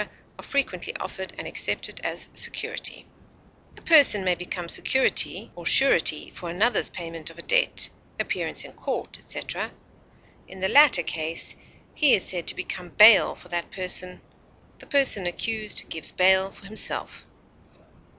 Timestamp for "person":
3.83-4.23, 13.69-14.21, 14.87-15.27